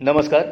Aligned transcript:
नमस्कार. 0.00 0.42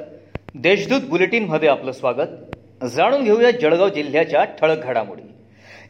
देशदूत 0.55 1.01
बुलेटिनमध्ये 1.09 1.69
आपलं 1.69 1.93
स्वागत. 1.93 2.85
जाणून 2.85 3.25
घेऊया 3.25 3.51
जळगाव 3.51 3.89
जिल्ह्याच्या 3.89 4.45
ठळक 4.45 4.85
घडामोडी. 4.85 5.23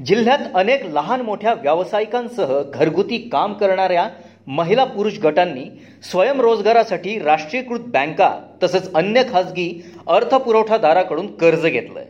जिल्ह्यात 0.04 0.38
अनेक 0.54 0.84
लहान 0.84 1.20
मोठ्या 1.20 1.54
व्यावसायिकांसह 1.54 2.62
घरगुती 2.74 3.18
काम 3.18 3.52
करणाऱ्या 3.52 4.08
महिला 4.46 4.84
पुरुष 4.84 5.18
गटांनी 5.18 5.64
स्वयंरोजगारासाठी 6.10 7.18
राष्ट्रीयकृत 7.18 7.80
बँका 7.86 8.30
तसंच 8.62 8.92
अन्य 8.94 9.22
खासगी 9.30 9.70
अर्थपुरवठादाराकडून 10.06 11.26
कर्ज 11.36 11.66
घेतलंय. 11.66 12.04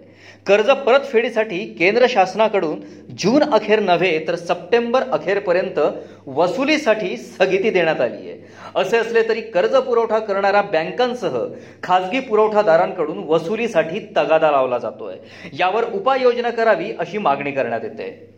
कर्ज 0.47 0.71
परतफेडीसाठी 0.87 1.59
केंद्र 1.79 2.07
शासनाकडून 2.09 2.81
जून 3.19 3.43
अखेर 3.43 3.81
नव्हे 3.81 4.19
तर 4.29 4.35
सप्टेंबर 4.37 5.05
अखेरपर्यंत 5.13 5.79
वसुलीसाठी 6.27 7.17
स्थगिती 7.17 7.71
देण्यात 7.71 8.01
आली 8.01 8.29
आहे. 8.29 8.39
असे 8.75 8.97
असले 8.97 9.29
तरी 9.29 9.41
कर्ज 9.41 9.77
पुरवठा 9.77 10.19
करणाऱ्या 10.19 10.63
बँकांसह 10.63 11.39
खासगी 11.83 12.21
पुरवठादारांकडून 12.21 13.25
वसुलीसाठी 13.29 14.01
तगादा 14.17 14.51
लावला 14.51 14.79
जातोय. 14.79 15.17
यावर 15.59 15.85
उपाययोजना 15.95 16.51
करावी 16.51 16.93
अशी 16.99 17.19
मागणी 17.19 17.51
करण्यात 17.51 17.85
येते. 17.85 18.35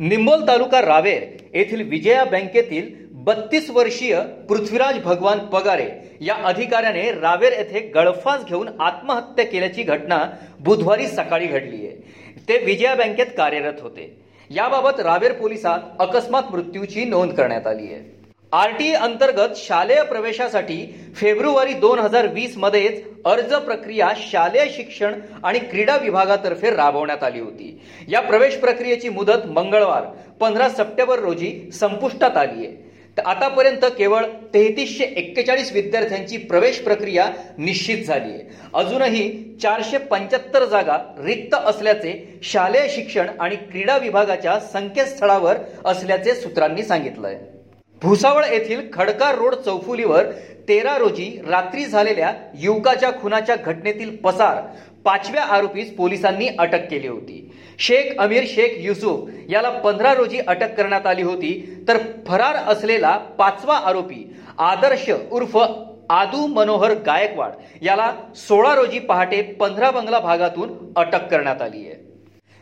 निंबोल 0.00 0.46
तालुका 0.48 0.80
रावेर 0.80 1.22
येथील 1.54 1.88
विजया 1.88 2.24
बँकेतील 2.24 3.07
बत्तीस 3.24 3.70
वर्षीय 3.70 4.14
पृथ्वीराज 4.48 4.98
भगवान 5.04 5.38
पगारे 5.52 5.86
या 6.20 6.34
अधिकाऱ्याने 6.44 7.10
रावेर 7.12 7.52
येथे 7.52 7.80
गळफास 7.94 8.44
घेऊन 8.44 8.68
आत्महत्या 8.80 9.44
केल्याची 9.44 9.82
घटना 9.82 10.18
बुधवारी 10.60 11.06
सकाळी 11.06 11.46
घडली 11.46 11.86
आहे. 11.86 11.94
ते 12.48 12.58
विजया 12.64 12.94
बँकेत 12.94 13.26
कार्यरत 13.36 13.80
होते. 13.80 14.06
याबाबत 14.50 15.00
रावेर 15.00 15.32
पोलिसात 15.32 15.78
अकस्मात 16.00 16.42
मृत्यूची 16.50 17.04
नोंद 17.04 17.32
करण्यात 17.32 17.66
आली 17.66 17.92
आहे. 17.92 18.00
आरटीए 18.52 18.92
अंतर्गत 18.92 19.56
शालेय 19.56 20.02
प्रवेशासाठी 20.02 20.84
फेब्रुवारी 21.16 21.72
दोन 21.72 21.98
हजार 21.98 22.26
वीस 22.26 22.56
मध्येच 22.56 23.02
अर्ज 23.26 23.54
प्रक्रिया 23.54 24.10
शालेय 24.16 24.68
शिक्षण 24.70 25.14
आणि 25.44 25.58
क्रीडा 25.58 25.96
विभागातर्फे 25.96 26.70
राबवण्यात 26.70 27.22
आली 27.22 27.40
होती. 27.40 27.80
या 28.08 28.20
प्रवेश 28.20 28.56
प्रक्रियेची 28.56 29.08
मुदत 29.08 29.46
मंगळवार 29.46 30.04
पंधरा 30.40 30.68
सप्टेंबर 30.68 31.18
रोजी 31.18 31.70
संपुष्टात 31.72 32.36
आली 32.36 32.66
आहे. 32.66 32.87
आतापर्यंत 33.18 33.84
केवळ 33.98 34.24
तेहतीसशे 34.54 35.04
एक्केचाळीस 35.04 35.72
विद्यार्थ्यांची 35.72 36.36
प्रवेश 36.36 36.78
प्रक्रिया 36.78 37.28
निश्चित 37.58 38.04
झाली 38.04 38.32
आहे. 38.32 38.42
अजूनही 38.74 39.56
चारशे 39.62 39.98
पंच्याहत्तर 39.98 40.64
जागा 40.64 40.96
रिक्त 41.18 41.54
असल्याचे 41.54 42.40
शालेय 42.42 42.88
शिक्षण 42.88 43.28
आणि 43.40 43.56
क्रीडा 43.56 43.96
विभागाच्या 43.98 44.58
संकेतस्थळावर 44.60 45.56
असल्याचे 45.84 46.34
सूत्रांनी 46.34 46.82
सांगितलंय. 46.82 47.36
भुसावळ 48.02 48.44
येथील 48.44 48.80
खडकार 48.92 49.34
रोड 49.34 49.54
चौफुलीवर 49.54 50.30
तेरा 50.68 50.96
रोजी 50.98 51.40
रात्री 51.48 51.84
झालेल्या 51.84 52.32
युवकाच्या 52.54 53.10
खुनाच्या 53.22 53.56
घटनेतील 53.56 54.16
पसार 54.16 54.62
पाचव्या 55.08 55.42
आरोपीस 55.56 55.94
पोलिसांनी 55.96 56.48
अटक 56.58 56.88
केली 56.90 57.08
होती. 57.08 57.36
शेख 57.78 58.18
अमीर 58.18 58.44
शेख 58.46 58.74
युसुफ 58.78 59.28
याला 59.50 59.68
पंधरा 59.84 60.12
रोजी 60.14 60.38
अटक 60.38 60.74
करण्यात 60.76 61.06
आली 61.06 61.22
होती. 61.22 61.84
तर 61.88 61.98
फरार 62.26 62.56
असलेला 62.72 63.16
पाचवा 63.38 63.76
आरोपी 63.88 64.24
आदर्श 64.58 65.10
उर्फ 65.30 65.56
आदू 66.10 66.46
मनोहर 66.46 66.92
गायकवाड 67.06 67.84
याला 67.84 68.10
सोळा 68.36 68.74
रोजी 68.74 68.98
पहाटे 68.98 69.40
पंधरा 69.60 69.90
बंगला 69.90 70.18
भागातून 70.18 70.76
अटक 70.96 71.26
करण्यात 71.30 71.62
आली 71.62 71.86
आहे. 71.86 71.96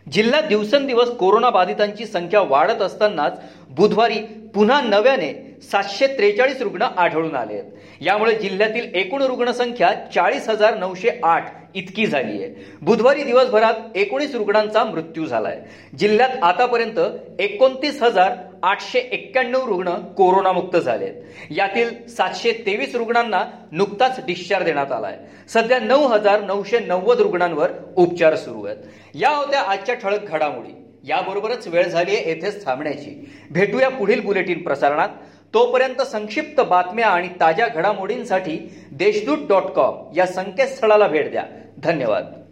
जिल्ह्यात 0.07 0.43
दिवसेंदिवस 0.43 1.09
कोरोना 1.11 1.51
बाधितांची 1.51 2.07
संख्या 2.07 2.41
वाढत 2.49 2.83
असतानाच 2.83 3.41
बुधवारी 3.77 4.19
पुन्हा 4.55 4.81
नव्याने 4.81 5.33
सातशे 5.63 6.07
त्रेचाळीस 6.07 6.63
रुग्ण 6.63 6.83
आढळून 6.83 7.35
आले 7.37 7.53
आहेत. 7.53 7.71
यामुळे 8.01 8.35
जिल्ह्यातील 8.35 8.95
एकूण 8.95 9.23
रुग्णसंख्या 9.23 9.93
चाळीस 10.15 10.49
हजार 10.49 10.77
नऊशे 10.79 11.11
आठ 11.23 11.53
इतकी 11.77 12.07
झाली 12.07 12.43
आहे 12.43 12.55
बुधवारी 12.83 13.23
दिवसभरात 13.23 13.75
एकोणीस 13.95 14.35
रुग्णांचा 14.35 14.85
मृत्यू 14.85 15.27
झालाय. 15.27 15.61
जिल्ह्यात 15.99 16.29
आतापर्यंत 16.43 16.99
एकोणतीस 17.41 18.03
हजार 18.03 18.33
आठशे 18.63 18.99
एक्क्याण्णव 18.99 19.67
रुग्ण 19.67 19.91
कोरोनामुक्त 19.91 20.77
झाले 20.77 21.13
यातील 21.51 22.07
सातशे 22.09 22.53
तेवीस 22.53 22.95
रुग्णांना 22.95 23.45
नुकताच 23.73 24.21
डिस्चार्ज 24.27 24.65
देण्यात 24.65 24.93
आलाय. 24.93 25.19
सध्या 25.49 25.79
नऊ 25.79 26.07
हजार 26.07 26.41
नऊशे 26.41 26.79
नव्वद 26.79 27.21
रुग्णांवर 27.21 27.71
उपचार 27.97 28.37
सुरू 28.37 28.65
आहेत. 28.65 28.77
या 29.15 29.31
होत्या 29.31 29.61
आजच्या 29.61 29.95
ठळक 29.95 30.31
घडामोडी. 30.31 30.75
याबरोबरच 31.05 31.67
वेळ 31.69 31.89
झाली 31.89 32.17
आहे 32.17 32.29
येथेच 32.29 32.65
थांबण्याची. 32.65 33.31
भेटूया 33.51 33.89
पुढील 33.89 34.21
बुलेटिन 34.21 34.63
प्रसारणात. 34.63 35.09
तोपर्यंत 35.55 36.03
संक्षिप्त 36.03 36.61
बातम्या 36.61 37.07
आणि 37.07 37.29
ताज्या 37.41 37.69
घडामोडींसाठी 37.69 38.59
देशदूत 38.93 39.39
डॉट 39.49 39.63
कॉम 39.63 40.13
या 40.17 40.27
संकेतस्थळाला 40.27 41.09
भेट 41.09 41.31
द्या. 41.31 41.43
धन्यवाद. 41.79 42.46